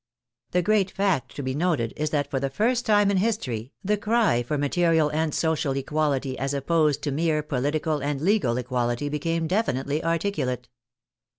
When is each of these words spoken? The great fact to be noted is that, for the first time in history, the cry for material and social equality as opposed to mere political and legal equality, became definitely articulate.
The 0.49 0.63
great 0.63 0.89
fact 0.89 1.35
to 1.35 1.43
be 1.43 1.53
noted 1.53 1.93
is 1.95 2.09
that, 2.09 2.31
for 2.31 2.39
the 2.39 2.49
first 2.49 2.87
time 2.87 3.11
in 3.11 3.17
history, 3.17 3.71
the 3.85 3.97
cry 3.97 4.41
for 4.41 4.57
material 4.57 5.09
and 5.11 5.31
social 5.31 5.77
equality 5.77 6.39
as 6.39 6.55
opposed 6.55 7.03
to 7.03 7.11
mere 7.11 7.43
political 7.43 7.99
and 7.99 8.19
legal 8.19 8.57
equality, 8.57 9.09
became 9.09 9.45
definitely 9.45 10.03
articulate. 10.03 10.69